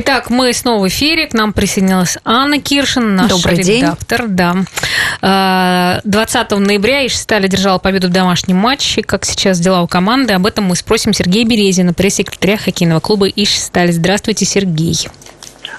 Итак, 0.00 0.30
мы 0.30 0.52
снова 0.52 0.84
в 0.84 0.88
эфире. 0.88 1.26
К 1.26 1.34
нам 1.34 1.52
присоединилась 1.52 2.18
Анна 2.24 2.60
Киршин, 2.60 3.16
наш 3.16 3.30
Добрый 3.32 3.58
день. 3.64 3.82
редактор. 3.82 4.28
Да. 4.28 6.00
20 6.04 6.50
ноября 6.52 7.04
Ишсталь 7.04 7.48
держала 7.48 7.78
победу 7.78 8.06
в 8.06 8.10
домашнем 8.12 8.58
матче. 8.58 9.02
Как 9.02 9.24
сейчас 9.24 9.58
дела 9.58 9.82
у 9.82 9.88
команды? 9.88 10.34
Об 10.34 10.46
этом 10.46 10.66
мы 10.66 10.76
спросим 10.76 11.12
Сергея 11.12 11.44
Березина, 11.44 11.94
пресс-секретаря 11.94 12.58
хоккейного 12.58 13.00
клуба 13.00 13.26
Ишсталь. 13.28 13.90
Здравствуйте, 13.90 14.44
Сергей. 14.44 15.08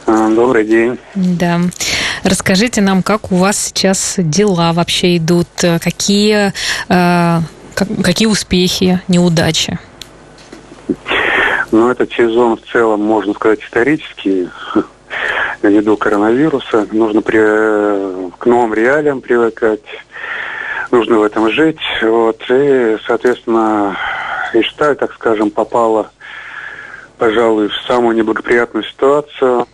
А, 0.05 0.27
Добрый 0.29 0.65
день. 0.65 0.97
Да. 1.15 1.61
Расскажите 2.23 2.81
нам, 2.81 3.03
как 3.03 3.31
у 3.31 3.37
вас 3.37 3.67
сейчас 3.67 4.15
дела 4.17 4.73
вообще 4.73 5.15
идут? 5.15 5.47
Какие, 5.81 6.51
э, 6.89 7.41
как- 7.73 8.01
какие 8.03 8.27
успехи, 8.27 8.99
неудачи? 9.07 9.79
Ну, 11.71 11.89
этот 11.89 12.11
сезон 12.11 12.57
в 12.57 12.71
целом, 12.71 13.01
можно 13.01 13.33
сказать, 13.33 13.61
исторический. 13.61 14.49
Ввиду 15.61 15.97
коронавируса 15.97 16.87
нужно 16.91 17.21
при- 17.21 18.31
к 18.31 18.45
новым 18.45 18.73
реалиям 18.73 19.21
привыкать, 19.21 19.83
нужно 20.89 21.19
в 21.19 21.23
этом 21.23 21.51
жить. 21.51 21.79
Вот. 22.01 22.41
И, 22.49 22.97
соответственно, 23.05 23.97
Ишталь, 24.53 24.95
так 24.95 25.13
скажем, 25.13 25.51
попала, 25.51 26.11
пожалуй, 27.17 27.67
в 27.67 27.75
самую 27.87 28.15
неблагоприятную 28.15 28.83
ситуацию 28.83 29.67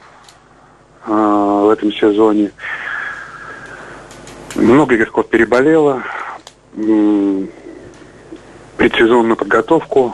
э, 1.06 1.12
в 1.12 1.70
этом 1.70 1.94
сезоне. 1.94 2.52
Много 4.56 4.96
игроков 4.96 5.30
переболело. 5.30 6.04
Предсезонную 8.78 9.38
подготовку 9.38 10.14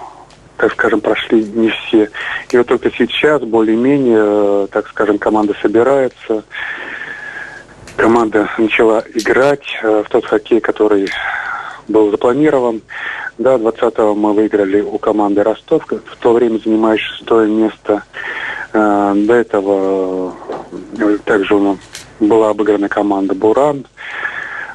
так 0.62 0.74
скажем, 0.74 1.02
прошли 1.02 1.44
не 1.44 1.70
все. 1.70 2.12
И 2.52 2.58
вот 2.58 2.68
только 2.68 2.92
сейчас, 2.92 3.42
более-менее, 3.42 4.22
э, 4.22 4.68
так 4.72 4.88
скажем, 4.90 5.18
команда 5.18 5.56
собирается. 5.60 6.44
Команда 7.96 8.48
начала 8.60 9.04
играть 9.16 9.66
э, 9.82 10.04
в 10.06 10.10
тот 10.10 10.24
хоккей, 10.26 10.60
который 10.60 11.10
был 11.88 12.12
запланирован. 12.12 12.84
Да, 13.40 13.56
20-го 13.56 14.14
мы 14.14 14.34
выиграли 14.34 14.82
у 14.82 15.00
команды 15.00 15.42
Ростов, 15.42 15.84
в 15.90 16.16
то 16.20 16.34
время 16.34 16.60
занимая 16.64 16.98
шестое 16.98 17.50
место. 17.50 18.04
Э, 18.74 19.14
До 19.16 19.34
этого 19.34 20.36
также 21.26 21.56
у 21.56 21.60
нас 21.60 21.78
была 22.20 22.52
обыграна 22.52 22.88
команда 22.88 23.34
Буран. 23.34 23.88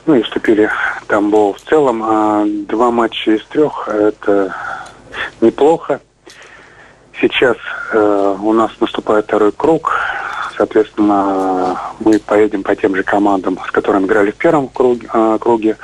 Ну 0.07 0.17
и 0.17 0.23
вступили 0.23 0.69
Тамбов. 1.07 1.59
В 1.59 1.69
целом, 1.69 2.03
а, 2.05 2.45
два 2.45 2.91
матча 2.91 3.33
из 3.33 3.45
трех– 3.47 3.89
это 3.92 4.55
неплохо. 5.41 6.01
Сейчас 7.20 7.56
э, 7.92 8.37
у 8.41 8.53
нас 8.53 8.70
наступает 8.81 9.25
второй 9.27 9.53
круг. 9.53 9.95
Соответственно, 10.56 11.79
мы 12.01 12.19
поедем 12.19 12.62
по 12.62 12.75
тем 12.77 12.95
же 12.95 13.03
командам, 13.03 13.59
с 13.67 13.70
которыми 13.70 14.07
играли 14.07 14.31
в 14.31 14.37
первом 14.37 14.69
круге. 14.69 15.09
э, 15.12 15.39
круге. 15.41 15.77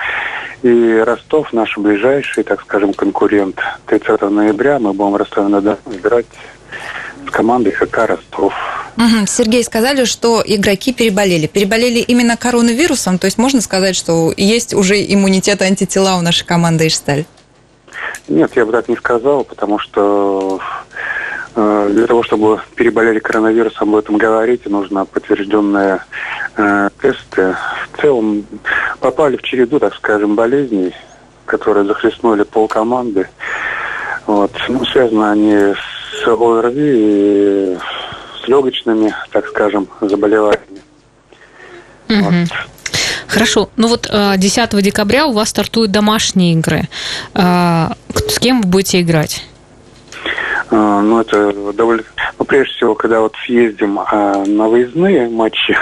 И 0.63 1.03
Ростов, 1.05 1.53
наш 1.53 1.77
ближайший, 1.77 2.45
так 2.45 2.61
скажем, 2.61 2.95
конкурент. 2.95 3.59
30 3.87 4.23
ноября 4.31 4.79
мы 4.79 4.93
будем 4.93 5.13
в 5.13 5.17
Ростове-на-Дону 5.17 5.79
играть 5.93 6.27
с 7.27 7.31
командой 7.31 7.73
ХК 7.73 8.07
Ростов. 8.07 8.55
Мгм. 8.97 9.27
Сергей, 9.27 9.65
сказали, 9.65 10.05
что 10.05 10.43
игроки 10.45 10.93
переболели. 10.93 11.47
Переболели 11.47 11.99
именно 11.99 12.37
коронавирусом, 12.37 13.19
то 13.19 13.25
есть 13.25 13.39
можно 13.39 13.61
сказать, 13.61 13.97
что 13.97 14.33
есть 14.37 14.75
уже 14.75 15.03
иммунитет 15.03 15.63
антитела 15.63 16.17
у 16.17 16.21
нашей 16.21 16.45
команды 16.45 16.87
Ишсталь? 16.87 17.25
Нет, 18.33 18.57
я 18.57 18.65
бы 18.65 18.73
так 18.73 18.89
не 18.89 18.97
сказал, 18.97 19.45
потому 19.45 19.79
что 19.79 20.59
э, 21.55 21.89
для 21.93 22.07
того, 22.07 22.23
чтобы 22.23 22.63
переболели 22.77 23.19
коронавирусом, 23.19 23.91
об 23.91 23.97
этом 23.97 24.17
говорить, 24.17 24.65
нужно 24.65 25.05
подтвержденные 25.05 26.03
э, 26.57 26.89
тесты. 27.03 27.55
В 27.93 28.01
целом 28.01 28.47
попали 29.01 29.37
в 29.37 29.43
череду, 29.43 29.79
так 29.79 29.95
скажем, 29.97 30.35
болезней, 30.35 30.95
которые 31.45 31.85
захлестнули 31.85 32.45
полкоманды. 32.45 33.29
Вот. 34.27 34.53
Ну, 34.69 34.83
связаны 34.87 35.25
они 35.25 35.75
с 36.25 36.27
ОРВИ 36.27 37.75
и 37.75 37.79
с 38.43 38.49
легочными, 38.49 39.15
так 39.31 39.47
скажем, 39.49 39.89
заболеваниями. 40.01 40.81
Мгм. 42.09 42.47
Хорошо. 43.33 43.71
Ну 43.77 43.89
вот 43.89 44.09
э, 44.11 44.35
10 44.37 44.83
декабря 44.83 45.27
у 45.27 45.33
вас 45.33 45.49
стартуют 45.49 45.91
домашние 45.91 46.53
игры. 46.53 46.89
Э, 48.25 48.29
С 48.29 48.39
кем 48.39 48.63
вы 48.63 48.69
будете 48.69 49.01
играть? 49.01 49.45
А, 50.71 51.01
Ну, 51.01 51.21
это 51.21 51.73
довольно... 51.73 52.03
Ну, 52.39 52.45
прежде 52.45 52.73
всего, 52.75 52.95
когда 52.95 53.21
вот 53.21 53.35
съездим 53.45 53.99
а, 54.01 54.45
на 54.47 54.69
выездные 54.69 55.29
матчи, 55.29 55.77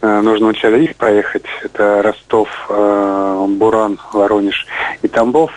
а, 0.00 0.22
нужно 0.22 0.46
вначале 0.46 0.84
их 0.84 0.96
проехать. 0.96 1.44
Это 1.62 2.02
Ростов, 2.02 2.48
а, 2.68 3.46
Буран, 3.46 3.98
Воронеж 4.12 4.66
и 5.02 5.08
Тамбов. 5.08 5.50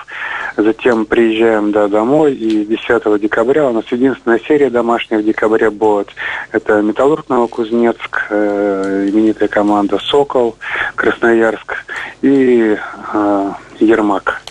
Затем 0.58 1.06
приезжаем 1.06 1.72
да, 1.72 1.88
домой, 1.88 2.34
и 2.34 2.66
10 2.66 3.20
декабря 3.22 3.70
у 3.70 3.74
нас 3.74 3.86
единственная 3.90 4.40
серия 4.40 4.70
домашних 4.70 5.20
в 5.20 5.24
декабре 5.24 5.70
будет. 5.70 6.10
Это 6.52 6.82
Металлург 6.82 7.30
Новокузнецк, 7.30 8.28
э, 8.30 9.08
именитая 9.10 9.48
команда 9.48 9.98
Сокол, 9.98 10.58
Красноярск 10.96 11.86
и 12.22 12.78
э, 13.14 13.52
Ермак. 13.80 14.42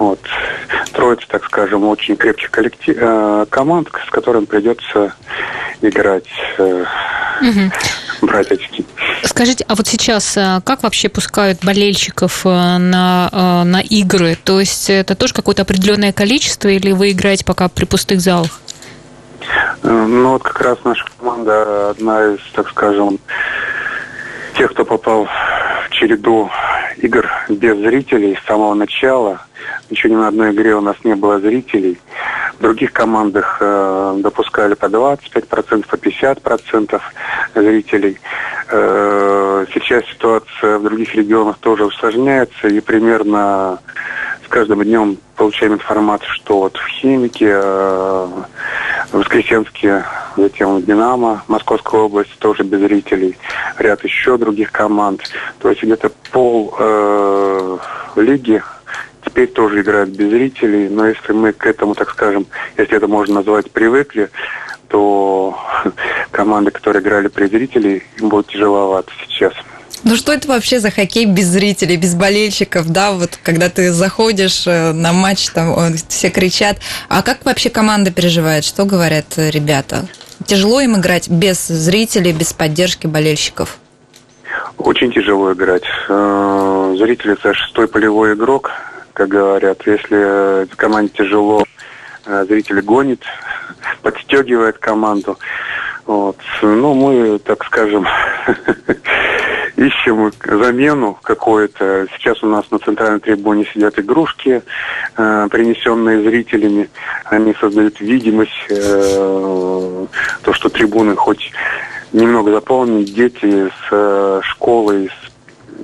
Вот. 0.00 0.18
Троица, 0.92 1.26
так 1.28 1.44
скажем, 1.44 1.86
очень 1.86 2.16
крепких 2.16 2.50
коллектив, 2.50 2.96
э, 2.98 3.46
команд, 3.50 3.90
с 4.06 4.10
которыми 4.10 4.46
придется 4.46 5.12
играть, 5.82 6.24
э, 6.56 6.84
Мгм. 7.42 7.70
брать 8.22 8.50
очки. 8.50 8.86
Скажите, 9.22 9.62
а 9.68 9.74
вот 9.74 9.86
сейчас 9.86 10.38
э, 10.38 10.62
как 10.64 10.82
вообще 10.84 11.10
пускают 11.10 11.62
болельщиков 11.62 12.46
э, 12.46 12.48
на, 12.48 13.28
э, 13.30 13.62
на 13.64 13.80
игры? 13.82 14.38
То 14.42 14.58
есть 14.58 14.88
это 14.88 15.14
тоже 15.14 15.34
какое-то 15.34 15.62
определенное 15.62 16.14
количество 16.14 16.68
или 16.68 16.92
вы 16.92 17.10
играете 17.10 17.44
пока 17.44 17.68
при 17.68 17.84
пустых 17.84 18.20
залах? 18.22 18.58
Ну, 19.82 20.32
вот 20.32 20.42
как 20.42 20.62
раз 20.62 20.78
наша 20.84 21.04
команда 21.18 21.90
одна 21.90 22.34
из, 22.34 22.38
так 22.54 22.70
скажем, 22.70 23.18
тех, 24.56 24.70
кто 24.72 24.86
попал 24.86 25.26
в 25.26 25.90
череду 25.90 26.50
игр 27.02 27.28
без 27.48 27.76
зрителей 27.78 28.36
с 28.36 28.46
самого 28.46 28.74
начала. 28.74 29.40
Еще 29.90 30.08
ни 30.08 30.14
на 30.14 30.28
одной 30.28 30.52
игре 30.52 30.74
у 30.74 30.80
нас 30.80 30.96
не 31.04 31.14
было 31.14 31.40
зрителей. 31.40 31.98
В 32.58 32.62
других 32.62 32.92
командах 32.92 33.58
э, 33.60 34.16
допускали 34.18 34.74
по 34.74 34.86
25%, 34.86 35.86
по 35.88 35.94
50% 35.96 37.00
зрителей. 37.54 38.18
Э, 38.70 39.66
сейчас 39.72 40.04
ситуация 40.06 40.78
в 40.78 40.82
других 40.82 41.14
регионах 41.14 41.58
тоже 41.58 41.86
усложняется, 41.86 42.68
и 42.68 42.80
примерно 42.80 43.78
с 44.44 44.48
каждым 44.48 44.82
днем 44.84 45.16
получаем 45.36 45.74
информацию, 45.74 46.30
что 46.30 46.60
вот 46.60 46.76
в 46.76 46.86
Химике, 46.86 47.50
э, 47.50 48.28
в 49.12 49.18
Воскресенске, 49.18 50.04
затем 50.36 50.82
Динамо, 50.82 51.42
Московская 51.48 52.00
область 52.00 52.38
тоже 52.38 52.62
без 52.62 52.80
зрителей, 52.80 53.36
ряд 53.78 54.04
еще 54.04 54.38
других 54.38 54.72
команд. 54.72 55.22
То 55.58 55.70
есть 55.70 55.82
где-то 55.82 56.10
пол 56.30 56.74
э, 56.78 57.78
лиги 58.16 58.62
теперь 59.24 59.48
тоже 59.48 59.80
играют 59.80 60.10
без 60.10 60.30
зрителей, 60.30 60.88
но 60.88 61.06
если 61.06 61.32
мы 61.32 61.52
к 61.52 61.66
этому, 61.66 61.94
так 61.94 62.10
скажем, 62.10 62.46
если 62.76 62.96
это 62.96 63.08
можно 63.08 63.36
назвать, 63.36 63.70
привыкли, 63.70 64.30
то 64.88 65.58
команды, 66.30 66.70
которые 66.70 67.02
играли 67.02 67.28
при 67.28 67.46
зрителей, 67.46 68.02
им 68.18 68.28
будет 68.28 68.48
тяжеловато 68.48 69.10
сейчас. 69.26 69.54
Ну 70.02 70.16
что 70.16 70.32
это 70.32 70.48
вообще 70.48 70.80
за 70.80 70.90
хоккей 70.90 71.26
без 71.26 71.46
зрителей, 71.46 71.96
без 71.96 72.14
болельщиков, 72.14 72.88
да, 72.90 73.12
вот 73.12 73.38
когда 73.42 73.68
ты 73.68 73.92
заходишь 73.92 74.66
э, 74.66 74.92
на 74.92 75.12
матч, 75.12 75.50
там 75.50 75.94
все 76.08 76.30
кричат. 76.30 76.78
А 77.08 77.22
как 77.22 77.44
вообще 77.44 77.68
команда 77.68 78.10
переживает, 78.10 78.64
что 78.64 78.86
говорят 78.86 79.26
э, 79.36 79.50
ребята? 79.50 80.06
Тяжело 80.46 80.80
им 80.80 80.96
играть 80.96 81.28
без 81.28 81.66
зрителей, 81.66 82.32
без 82.32 82.54
поддержки 82.54 83.06
болельщиков? 83.06 83.78
Очень 84.78 85.12
тяжело 85.12 85.52
играть. 85.52 85.84
Э, 86.08 86.94
Зритель 86.98 87.32
это 87.32 87.52
шестой 87.52 87.86
полевой 87.86 88.32
игрок, 88.32 88.70
как 89.12 89.28
говорят. 89.28 89.86
Если 89.86 90.66
команде 90.76 91.12
тяжело, 91.14 91.64
зритель 92.24 92.80
гонит, 92.80 93.22
подстегивает 94.02 94.78
команду. 94.78 95.38
Вот. 96.06 96.38
Ну, 96.62 96.94
мы, 96.94 97.38
так 97.38 97.64
скажем, 97.64 98.06
ищем 99.80 100.30
замену 100.44 101.18
какую-то. 101.22 102.06
Сейчас 102.14 102.42
у 102.42 102.46
нас 102.46 102.70
на 102.70 102.78
центральной 102.78 103.20
трибуне 103.20 103.64
сидят 103.72 103.98
игрушки, 103.98 104.62
э, 105.16 105.48
принесенные 105.50 106.22
зрителями. 106.22 106.90
Они 107.24 107.54
создают 107.54 108.00
видимость, 108.00 108.66
э, 108.68 110.06
то, 110.42 110.52
что 110.52 110.68
трибуны 110.68 111.16
хоть 111.16 111.52
немного 112.12 112.52
заполнены. 112.52 113.04
Дети 113.04 113.68
с 113.68 113.88
э, 113.90 114.40
школы 114.44 115.08
с, 115.08 115.30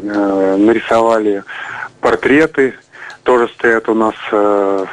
э, 0.02 0.56
нарисовали 0.58 1.42
портреты, 2.00 2.74
тоже 3.22 3.48
стоят 3.48 3.88
у 3.88 3.94
нас 3.94 4.14
э, 4.30 4.84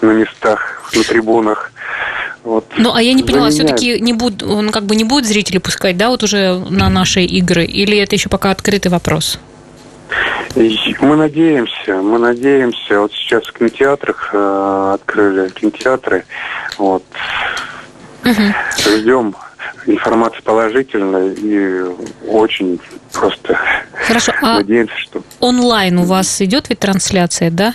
на 0.00 0.10
местах, 0.10 0.82
на 0.94 1.04
трибунах. 1.04 1.69
Вот. 2.42 2.64
Ну, 2.76 2.94
а 2.94 3.02
я 3.02 3.12
не 3.12 3.22
поняла, 3.22 3.50
все-таки 3.50 4.00
не 4.00 4.12
будут, 4.12 4.42
он 4.42 4.70
как 4.70 4.84
бы 4.84 4.96
не 4.96 5.04
будет 5.04 5.26
зрители 5.26 5.58
пускать, 5.58 5.96
да, 5.96 6.08
вот 6.08 6.22
уже 6.22 6.58
на 6.70 6.88
наши 6.88 7.22
игры, 7.22 7.64
или 7.64 7.98
это 7.98 8.14
еще 8.16 8.28
пока 8.28 8.50
открытый 8.50 8.90
вопрос? 8.90 9.38
Мы 10.56 11.16
надеемся, 11.16 11.94
мы 12.02 12.18
надеемся. 12.18 13.00
Вот 13.00 13.12
сейчас 13.12 13.44
в 13.46 13.52
кинотеатрах 13.52 14.30
э, 14.32 14.92
открыли 14.94 15.48
кинотеатры. 15.50 16.24
Вот. 16.78 17.04
Угу. 18.24 18.42
Ждем 18.98 19.36
информации 19.86 20.40
положительной 20.42 21.34
и 21.34 21.82
очень 22.26 22.80
просто 23.12 23.58
Хорошо. 24.06 24.32
А 24.42 24.56
надеемся, 24.56 24.96
что... 24.96 25.22
онлайн 25.38 25.98
у 25.98 26.04
вас 26.04 26.40
идет 26.42 26.68
ведь 26.68 26.80
трансляция, 26.80 27.50
да? 27.50 27.74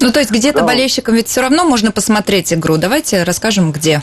Ну, 0.00 0.12
то 0.12 0.20
есть 0.20 0.30
где-то 0.30 0.60
да. 0.60 0.66
болельщикам 0.66 1.14
ведь 1.14 1.28
все 1.28 1.40
равно 1.40 1.64
можно 1.64 1.90
посмотреть 1.90 2.52
игру. 2.52 2.76
Давайте 2.76 3.22
расскажем, 3.22 3.72
где. 3.72 4.02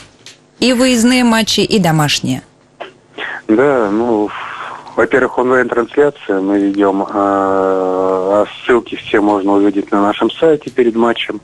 И 0.59 0.73
выездные 0.73 1.23
матчи, 1.23 1.61
и 1.61 1.79
домашние. 1.79 2.41
Да, 3.47 3.89
ну, 3.91 4.29
во-первых, 4.95 5.39
онлайн-трансляция 5.39 6.39
мы 6.39 6.59
ведем, 6.59 7.03
а, 7.03 7.07
а 7.13 8.45
ссылки 8.65 8.95
все 8.95 9.21
можно 9.21 9.53
увидеть 9.53 9.91
на 9.91 10.01
нашем 10.01 10.29
сайте 10.29 10.69
перед 10.69 10.95
матчем. 10.95 11.41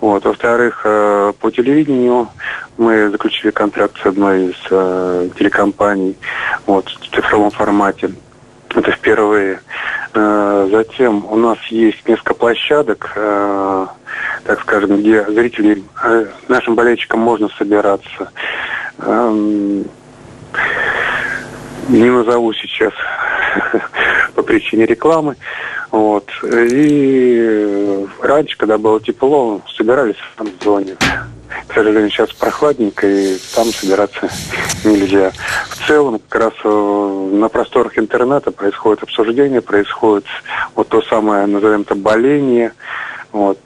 Вот. 0.00 0.24
Во-вторых, 0.24 0.82
а, 0.84 1.32
по 1.32 1.50
телевидению 1.50 2.28
мы 2.76 3.10
заключили 3.10 3.50
контракт 3.50 3.98
с 4.02 4.06
одной 4.06 4.50
из 4.50 4.56
а, 4.70 5.28
телекомпаний 5.38 6.16
вот, 6.66 6.88
в 6.88 7.14
цифровом 7.14 7.50
формате. 7.50 8.10
Это 8.74 8.92
впервые. 8.92 9.60
А, 10.12 10.68
затем 10.70 11.24
у 11.26 11.36
нас 11.36 11.58
есть 11.68 12.06
несколько 12.08 12.34
площадок, 12.34 13.12
а, 13.16 13.88
так 14.44 14.60
скажем, 14.60 14.98
где 14.98 15.24
зрители, 15.24 15.82
а, 16.02 16.26
нашим 16.48 16.74
болельщикам 16.74 17.20
можно 17.20 17.48
собираться. 17.56 18.32
А, 18.98 19.30
не 21.88 22.10
назову 22.10 22.52
сейчас 22.54 22.92
по 24.34 24.42
причине 24.42 24.86
рекламы. 24.86 25.36
Вот. 25.90 26.28
И 26.44 28.06
раньше, 28.22 28.56
когда 28.56 28.78
было 28.78 29.00
тепло, 29.00 29.60
собирались 29.76 30.16
в 30.38 30.64
зоне. 30.64 30.96
К 31.70 31.74
сожалению, 31.74 32.10
сейчас 32.10 32.32
прохладненько, 32.32 33.06
и 33.06 33.38
там 33.54 33.66
собираться 33.66 34.28
нельзя. 34.84 35.30
В 35.68 35.86
целом, 35.86 36.20
как 36.28 36.42
раз 36.42 36.52
э, 36.64 37.28
на 37.32 37.48
просторах 37.48 37.96
интернета 37.96 38.50
происходит 38.50 39.04
обсуждение, 39.04 39.60
происходит 39.60 40.26
вот 40.74 40.88
то 40.88 41.00
самое, 41.02 41.46
назовем 41.46 41.82
это, 41.82 41.94
боление. 41.94 42.72
Вот. 43.30 43.60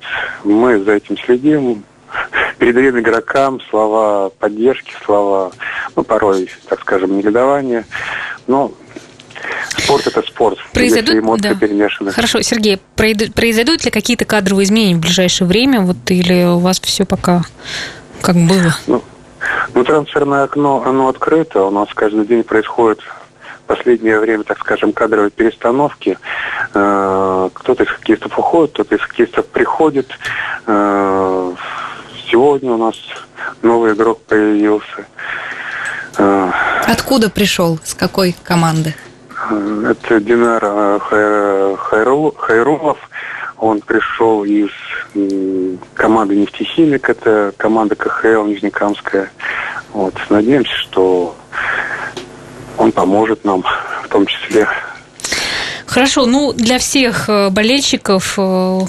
Мы 0.45 0.81
за 0.81 0.93
этим 0.93 1.17
следим, 1.17 1.83
передаем 2.59 2.99
игрокам 2.99 3.59
слова 3.71 4.29
поддержки, 4.39 4.93
слова, 5.03 5.53
ну, 5.97 6.05
порой, 6.05 6.51
так 6.69 6.83
скажем, 6.83 7.17
негодования. 7.17 7.87
Но 8.47 8.73
Спорт 9.85 10.07
это 10.07 10.23
спорт. 10.23 10.59
Произойдут, 10.73 11.15
эмоции 11.15 11.49
да. 11.49 11.55
перемешаны. 11.55 12.11
Хорошо, 12.11 12.41
Сергей, 12.43 12.79
произойдут 12.97 13.85
ли 13.85 13.91
какие-то 13.91 14.25
кадровые 14.25 14.65
изменения 14.65 14.97
в 14.97 15.01
ближайшее 15.01 15.47
время, 15.47 15.83
вот 15.83 15.97
или 16.09 16.45
у 16.45 16.59
вас 16.59 16.81
все 16.81 17.05
пока 17.05 17.43
как 18.23 18.37
было? 18.37 18.75
Ну, 18.87 19.03
ну 19.75 19.85
трансферное 19.85 20.45
окно, 20.45 20.83
оно 20.87 21.09
открыто, 21.09 21.65
у 21.65 21.71
нас 21.71 21.89
каждый 21.95 22.27
день 22.27 22.43
происходит 22.43 23.01
в 23.01 23.67
последнее 23.67 24.19
время, 24.19 24.45
так 24.45 24.59
скажем, 24.59 24.93
кадровые 24.93 25.31
перестановки. 25.31 26.19
Э, 26.73 27.51
кто-то 27.53 27.85
из 27.85 27.89
хоккеистов 27.89 28.39
уходит, 28.39 28.73
кто-то 28.73 28.95
из 28.95 29.01
хоккеистов 29.03 29.47
приходит. 29.47 30.09
Э, 30.67 31.53
сегодня 32.31 32.73
у 32.73 32.79
нас 32.79 32.95
новый 33.63 33.93
игрок 33.93 34.23
появился. 34.23 35.07
Э, 36.19 36.51
Откуда 36.87 37.29
пришел? 37.29 37.79
С 37.85 37.95
какой 37.95 38.35
команды? 38.43 38.95
Это 39.91 40.21
Динар 40.21 40.61
Хайрулов. 41.79 42.99
Он 43.59 43.81
пришел 43.81 44.45
из 44.45 44.71
команды 45.95 46.37
«Нефтехимик», 46.37 47.09
это 47.09 47.53
команда 47.57 47.95
КХЛ 47.95 48.45
Нижнекамская. 48.45 49.31
Вот. 49.93 50.15
Надеемся, 50.29 50.75
что 50.75 51.37
он 52.77 52.93
поможет 52.93 53.45
нам 53.45 53.63
в 53.63 54.09
том 54.09 54.27
числе 54.27 54.69
Хорошо, 55.95 56.27
ну 56.27 56.53
для 56.53 56.81
всех 56.81 57.27
э, 57.29 57.51
болельщиков 57.51 58.35
э, 58.37 58.81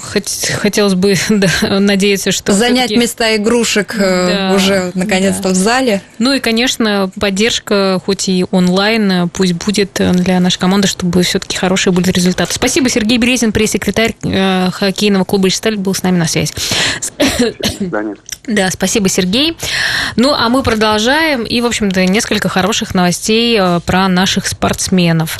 хотелось 0.58 0.94
бы 0.94 1.14
да, 1.28 1.48
надеяться, 1.78 2.32
что 2.32 2.52
занять 2.52 2.90
места 2.90 3.36
игрушек 3.36 3.94
э, 3.96 4.48
да, 4.50 4.52
уже 4.56 4.90
наконец-то 4.94 5.44
да. 5.44 5.48
в 5.50 5.54
зале. 5.54 6.02
Ну 6.18 6.32
и, 6.32 6.40
конечно, 6.40 7.08
поддержка, 7.20 8.02
хоть 8.04 8.28
и 8.28 8.44
онлайн, 8.50 9.28
пусть 9.28 9.52
будет 9.52 9.92
для 9.94 10.40
нашей 10.40 10.58
команды, 10.58 10.88
чтобы 10.88 11.22
все-таки 11.22 11.56
хорошие 11.56 11.92
были 11.92 12.10
результаты. 12.10 12.52
Спасибо, 12.52 12.90
Сергей 12.90 13.18
Березин, 13.18 13.52
пресс-секретарь 13.52 14.16
хоккейного 14.72 15.22
клуба 15.22 15.46
«Ичсталь» 15.46 15.76
был 15.76 15.94
с 15.94 16.02
нами 16.02 16.18
на 16.18 16.26
связи. 16.26 16.52
Да, 18.48 18.70
спасибо, 18.70 19.08
Сергей. 19.08 19.56
Ну, 20.14 20.32
а 20.32 20.48
мы 20.48 20.62
продолжаем. 20.62 21.42
И, 21.42 21.60
в 21.60 21.66
общем-то, 21.66 22.04
несколько 22.06 22.48
хороших 22.48 22.94
новостей 22.94 23.60
про 23.84 24.06
наших 24.06 24.46
спортсменов. 24.46 25.36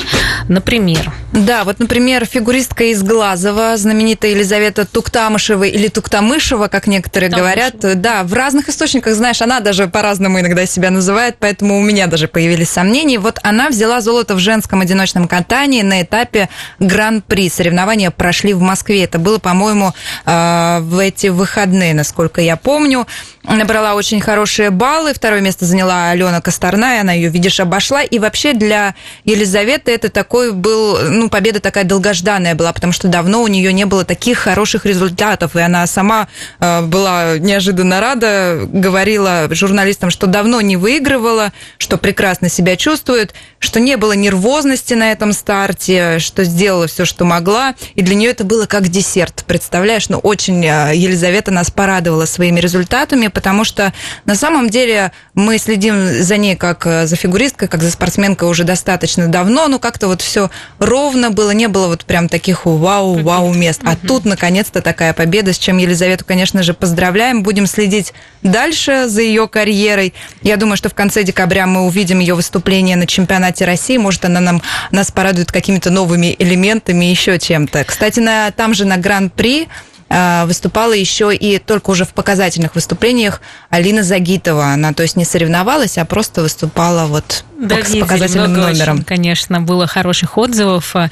Например. 0.49 1.13
Да, 1.31 1.56
да, 1.57 1.63
вот, 1.63 1.79
например, 1.79 2.23
фигуристка 2.27 2.83
из 2.83 3.01
Глазова, 3.01 3.77
знаменитая 3.77 4.29
Елизавета 4.29 4.85
Туктамышева 4.85 5.63
или 5.63 5.87
Туктамышева, 5.87 6.67
как 6.67 6.85
некоторые 6.85 7.31
Туктамышева. 7.31 7.71
говорят. 7.71 8.01
Да, 8.01 8.23
в 8.23 8.33
разных 8.35 8.69
источниках, 8.69 9.15
знаешь, 9.15 9.41
она 9.41 9.59
даже 9.59 9.87
по-разному 9.87 10.39
иногда 10.39 10.67
себя 10.67 10.91
называет, 10.91 11.37
поэтому 11.39 11.79
у 11.79 11.81
меня 11.81 12.05
даже 12.05 12.27
появились 12.27 12.69
сомнения. 12.69 13.17
Вот 13.17 13.39
она 13.41 13.69
взяла 13.69 14.01
золото 14.01 14.35
в 14.35 14.39
женском 14.39 14.81
одиночном 14.81 15.27
катании 15.27 15.81
на 15.81 16.03
этапе 16.03 16.47
Гран-при. 16.77 17.49
Соревнования 17.49 18.11
прошли 18.11 18.53
в 18.53 18.61
Москве. 18.61 19.05
Это 19.05 19.17
было, 19.17 19.39
по-моему, 19.39 19.93
э, 20.27 20.79
в 20.81 20.99
эти 20.99 21.27
выходные, 21.27 21.95
насколько 21.95 22.39
я 22.39 22.55
помню. 22.55 23.07
Набрала 23.47 23.95
очень 23.95 24.19
хорошие 24.19 24.71
баллы. 24.71 25.13
Второе 25.13 25.39
место 25.39 25.65
заняла 25.65 26.09
Алена 26.09 26.41
Косторная. 26.41 27.01
Она 27.01 27.13
ее, 27.13 27.29
видишь, 27.29 27.59
обошла. 27.59 28.03
И 28.03 28.19
вообще 28.19 28.53
для 28.53 28.93
Елизаветы 29.23 29.91
это 29.91 30.09
такой 30.09 30.51
был, 30.51 30.97
ну, 30.97 31.29
победа 31.29 31.46
победа 31.47 31.61
такая 31.61 31.85
долгожданная 31.85 32.55
была, 32.55 32.73
потому 32.73 32.91
что 32.91 33.07
давно 33.07 33.41
у 33.41 33.47
нее 33.47 33.71
не 33.71 33.85
было 33.85 34.03
таких 34.03 34.37
хороших 34.37 34.85
результатов, 34.85 35.55
и 35.55 35.61
она 35.61 35.87
сама 35.87 36.27
э, 36.59 36.81
была 36.81 37.37
неожиданно 37.37 38.01
рада, 38.01 38.67
говорила 38.67 39.47
журналистам, 39.51 40.09
что 40.09 40.27
давно 40.27 40.59
не 40.59 40.75
выигрывала, 40.75 41.53
что 41.77 41.97
прекрасно 41.97 42.49
себя 42.49 42.75
чувствует, 42.75 43.33
что 43.59 43.79
не 43.79 43.95
было 43.95 44.11
нервозности 44.11 44.93
на 44.93 45.13
этом 45.13 45.31
старте, 45.31 46.19
что 46.19 46.43
сделала 46.43 46.87
все, 46.87 47.05
что 47.05 47.23
могла, 47.23 47.75
и 47.95 48.01
для 48.01 48.15
нее 48.15 48.31
это 48.31 48.43
было 48.43 48.65
как 48.65 48.89
десерт, 48.89 49.45
представляешь? 49.47 50.09
Ну, 50.09 50.17
очень 50.17 50.65
э, 50.65 50.91
Елизавета 50.95 51.51
нас 51.51 51.71
порадовала 51.71 52.25
своими 52.25 52.59
результатами, 52.59 53.27
потому 53.27 53.63
что 53.63 53.93
на 54.25 54.35
самом 54.35 54.69
деле 54.69 55.13
мы 55.33 55.59
следим 55.59 55.95
за 56.21 56.35
ней 56.35 56.57
как 56.57 56.85
э, 56.85 57.07
за 57.07 57.15
фигуристкой, 57.15 57.69
как 57.69 57.83
за 57.83 57.91
спортсменкой 57.91 58.49
уже 58.49 58.65
достаточно 58.65 59.29
давно, 59.29 59.69
но 59.69 59.79
как-то 59.79 60.07
вот 60.07 60.21
все 60.21 60.51
ровно 60.79 61.31
было, 61.37 61.51
не 61.51 61.67
было 61.67 61.87
вот 61.87 62.03
прям 62.03 62.29
таких 62.29 62.65
вау-вау 62.65 63.53
мест. 63.53 63.81
А 63.85 63.95
тут, 63.95 64.25
наконец-то, 64.25 64.81
такая 64.81 65.13
победа, 65.13 65.53
с 65.53 65.59
чем 65.59 65.77
Елизавету, 65.77 66.25
конечно 66.25 66.63
же, 66.63 66.73
поздравляем. 66.73 67.43
Будем 67.43 67.67
следить 67.67 68.11
дальше 68.41 69.07
за 69.07 69.21
ее 69.21 69.47
карьерой. 69.47 70.15
Я 70.41 70.57
думаю, 70.57 70.77
что 70.77 70.89
в 70.89 70.95
конце 70.95 71.23
декабря 71.23 71.67
мы 71.67 71.85
увидим 71.85 72.17
ее 72.17 72.33
выступление 72.33 72.95
на 72.95 73.05
чемпионате 73.05 73.65
России. 73.65 73.97
Может, 73.97 74.25
она 74.25 74.39
нам, 74.39 74.63
нас 74.89 75.11
порадует 75.11 75.51
какими-то 75.51 75.91
новыми 75.91 76.35
элементами, 76.39 77.05
еще 77.05 77.37
чем-то. 77.37 77.83
Кстати, 77.83 78.19
на, 78.19 78.49
там 78.49 78.73
же 78.73 78.85
на 78.85 78.97
Гран-при 78.97 79.67
выступала 80.09 80.93
еще 80.93 81.35
и 81.35 81.59
только 81.59 81.89
уже 81.89 82.05
в 82.05 82.09
показательных 82.09 82.75
выступлениях 82.75 83.41
Алина 83.69 84.03
Загитова. 84.03 84.67
Она, 84.67 84.93
то 84.93 85.03
есть, 85.03 85.15
не 85.15 85.25
соревновалась, 85.25 85.97
а 85.97 86.05
просто 86.05 86.41
выступала 86.41 87.05
вот 87.07 87.43
да, 87.59 87.83
с 87.83 87.95
показательным 87.95 88.53
номером. 88.53 88.95
Очень, 88.97 89.05
конечно, 89.05 89.61
было 89.61 89.87
хороших 89.87 90.37
отзывов 90.37 90.95
о 90.95 91.09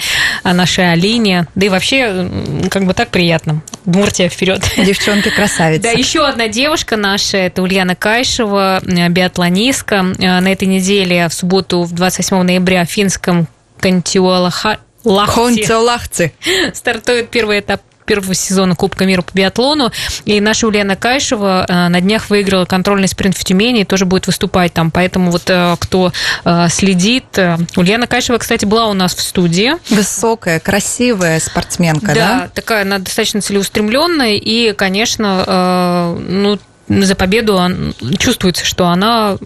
нашей 0.53 0.91
Алине. 0.91 1.47
Да 1.55 1.65
и 1.65 1.69
вообще, 1.69 2.29
как 2.69 2.85
бы 2.85 2.93
так 2.93 3.09
приятно. 3.09 3.61
Муртия 3.85 4.29
вперед. 4.29 4.63
Девчонки 4.77 5.29
красавицы. 5.29 5.83
Да, 5.83 5.91
еще 5.91 6.25
одна 6.25 6.47
девушка 6.47 6.97
наша, 6.97 7.37
это 7.37 7.61
Ульяна 7.61 7.95
Кайшева, 7.95 8.81
биатлонистка. 8.83 10.03
На 10.17 10.51
этой 10.51 10.67
неделе, 10.67 11.27
в 11.27 11.33
субботу, 11.33 11.83
в 11.83 11.93
28 11.93 12.41
ноября, 12.43 12.85
в 12.85 12.89
финском 12.89 13.47
Кантиолахте. 13.79 14.79
Лахте. 15.05 16.33
Стартует 16.73 17.29
первый 17.29 17.59
этап 17.59 17.81
первого 18.05 18.33
сезона 18.33 18.75
Кубка 18.75 19.05
мира 19.05 19.21
по 19.21 19.31
биатлону. 19.33 19.91
И 20.25 20.39
наша 20.39 20.67
Ульяна 20.67 20.95
Кайшева 20.95 21.65
э, 21.67 21.87
на 21.89 22.01
днях 22.01 22.29
выиграла 22.29 22.65
контрольный 22.65 23.07
спринт 23.07 23.37
в 23.37 23.43
Тюмени 23.43 23.81
и 23.81 23.85
тоже 23.85 24.05
будет 24.05 24.27
выступать 24.27 24.73
там. 24.73 24.91
Поэтому 24.91 25.31
вот 25.31 25.49
э, 25.49 25.75
кто 25.79 26.11
э, 26.43 26.67
следит... 26.69 27.25
Ульяна 27.75 28.07
Кайшева, 28.07 28.37
кстати, 28.37 28.65
была 28.65 28.87
у 28.87 28.93
нас 28.93 29.15
в 29.15 29.21
студии. 29.21 29.73
Высокая, 29.89 30.59
красивая 30.59 31.39
спортсменка, 31.39 32.07
да? 32.07 32.13
Да, 32.13 32.49
такая 32.53 32.83
она 32.83 32.99
достаточно 32.99 33.41
целеустремленная 33.41 34.35
и, 34.35 34.73
конечно, 34.73 36.15
ну, 36.27 36.59
за 36.87 37.15
победу 37.15 37.59
чувствуется, 38.19 38.65
что 38.65 38.87
она 38.87 39.37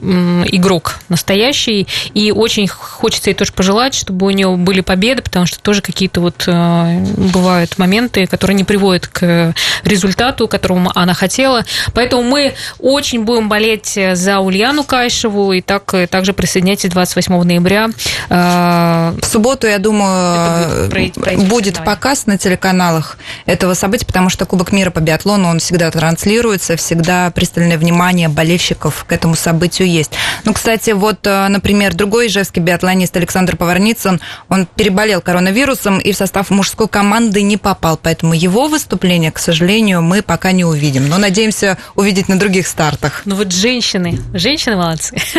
игрок 0.51 0.99
настоящий, 1.09 1.87
и 2.13 2.31
очень 2.31 2.67
хочется 2.67 3.29
ей 3.29 3.33
тоже 3.33 3.53
пожелать, 3.53 3.93
чтобы 3.93 4.27
у 4.27 4.29
нее 4.29 4.55
были 4.55 4.81
победы, 4.81 5.21
потому 5.21 5.45
что 5.45 5.59
тоже 5.59 5.81
какие-то 5.81 6.21
вот 6.21 6.43
э, 6.47 6.99
бывают 7.33 7.77
моменты, 7.77 8.27
которые 8.27 8.55
не 8.55 8.63
приводят 8.63 9.07
к 9.07 9.53
результату, 9.83 10.47
которому 10.47 10.91
она 10.95 11.13
хотела. 11.13 11.63
Поэтому 11.93 12.23
мы 12.23 12.53
очень 12.79 13.23
будем 13.23 13.49
болеть 13.49 13.97
за 14.13 14.39
Ульяну 14.39 14.83
Кайшеву, 14.83 15.53
и 15.53 15.61
так, 15.61 15.93
также 16.09 16.33
присоединяйтесь 16.33 16.89
28 16.89 17.41
ноября. 17.43 17.89
Э, 18.29 19.13
В 19.21 19.25
субботу, 19.25 19.67
я 19.67 19.79
думаю, 19.79 20.89
будет, 20.89 21.47
будет 21.47 21.83
показ 21.83 22.25
на 22.25 22.37
телеканалах 22.37 23.17
этого 23.45 23.73
события, 23.73 24.05
потому 24.05 24.29
что 24.29 24.45
Кубок 24.45 24.71
мира 24.71 24.89
по 24.89 24.99
биатлону, 24.99 25.47
он 25.49 25.59
всегда 25.59 25.91
транслируется, 25.91 26.75
всегда 26.75 27.28
пристальное 27.31 27.77
внимание 27.77 28.29
болельщиков 28.29 29.05
к 29.07 29.11
этому 29.11 29.35
событию 29.35 29.87
есть. 29.87 30.11
Ну, 30.45 30.53
кстати, 30.53 30.91
вот, 30.91 31.25
э, 31.25 31.47
например, 31.47 31.93
другой 31.93 32.27
ижевский 32.27 32.61
биатлонист 32.61 33.15
Александр 33.17 33.55
Поварницын, 33.55 34.19
он 34.49 34.65
переболел 34.65 35.21
коронавирусом 35.21 35.99
и 35.99 36.11
в 36.11 36.15
состав 36.17 36.49
мужской 36.49 36.87
команды 36.87 37.41
не 37.41 37.57
попал, 37.57 37.97
поэтому 38.01 38.33
его 38.33 38.67
выступление, 38.67 39.31
к 39.31 39.39
сожалению, 39.39 40.01
мы 40.01 40.21
пока 40.21 40.51
не 40.51 40.65
увидим. 40.65 41.07
Но 41.09 41.17
надеемся 41.17 41.77
увидеть 41.95 42.29
на 42.29 42.39
других 42.39 42.67
стартах. 42.67 43.23
Ну 43.25 43.35
вот 43.35 43.51
женщины, 43.51 44.19
женщины 44.33 44.75
молодцы. 44.75 45.15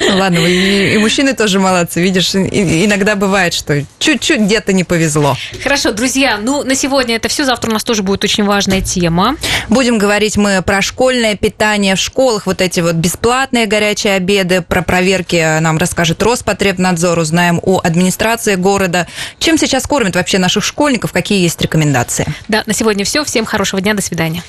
Ну 0.00 0.16
ладно, 0.16 0.38
и 0.38 0.96
мужчины 0.98 1.34
тоже 1.34 1.58
молодцы. 1.60 2.00
Видишь, 2.00 2.34
иногда 2.34 3.16
бывает, 3.16 3.52
что 3.52 3.84
чуть-чуть 3.98 4.40
где-то 4.40 4.72
не 4.72 4.84
повезло. 4.84 5.36
Хорошо, 5.62 5.92
друзья, 5.92 6.38
ну 6.40 6.62
на 6.64 6.74
сегодня 6.74 7.16
это 7.16 7.28
все. 7.28 7.44
Завтра 7.44 7.70
у 7.70 7.72
нас 7.74 7.84
тоже 7.84 8.02
будет 8.02 8.24
очень 8.24 8.44
важная 8.44 8.80
тема. 8.80 9.36
Будем 9.68 9.98
говорить 9.98 10.36
мы 10.36 10.62
про 10.62 10.80
школьные 10.82 11.17
школьное 11.18 11.36
питание 11.36 11.96
в 11.96 11.98
школах, 11.98 12.46
вот 12.46 12.60
эти 12.60 12.78
вот 12.78 12.94
бесплатные 12.94 13.66
горячие 13.66 14.14
обеды, 14.14 14.62
про 14.62 14.82
проверки 14.82 15.58
нам 15.58 15.76
расскажет 15.76 16.22
Роспотребнадзор, 16.22 17.18
узнаем 17.18 17.58
у 17.60 17.80
администрации 17.80 18.54
города. 18.54 19.08
Чем 19.40 19.58
сейчас 19.58 19.88
кормят 19.88 20.14
вообще 20.14 20.38
наших 20.38 20.62
школьников, 20.62 21.10
какие 21.12 21.42
есть 21.42 21.60
рекомендации? 21.60 22.24
Да, 22.46 22.62
на 22.66 22.72
сегодня 22.72 23.04
все. 23.04 23.24
Всем 23.24 23.44
хорошего 23.46 23.82
дня, 23.82 23.94
до 23.94 24.02
свидания. 24.02 24.44